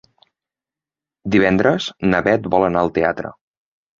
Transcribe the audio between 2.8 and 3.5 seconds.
al teatre.